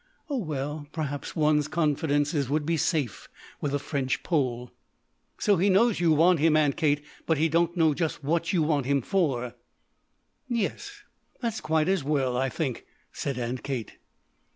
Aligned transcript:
"Oh, 0.31 0.37
well 0.39 0.87
perhaps 0.91 1.35
one's 1.35 1.67
confidences 1.67 2.49
would 2.49 2.65
be 2.65 2.75
safe 2.75 3.29
with 3.61 3.71
a 3.71 3.77
French 3.77 4.23
Pole." 4.23 4.71
"So 5.37 5.57
he 5.57 5.69
knows 5.69 5.99
you 5.99 6.11
want 6.11 6.39
him, 6.39 6.57
Aunt 6.57 6.75
Kate, 6.75 7.05
but 7.27 7.37
he 7.37 7.47
don't 7.47 7.77
know 7.77 7.93
just 7.93 8.23
what 8.23 8.51
you 8.51 8.63
want 8.63 8.87
him 8.87 9.03
for." 9.03 9.53
"Yes; 10.49 11.03
that's 11.39 11.61
quite 11.61 11.87
as 11.87 12.03
well, 12.03 12.35
I 12.35 12.49
think," 12.49 12.83
said 13.11 13.37
Aunt 13.37 13.61
Kate. 13.61 13.97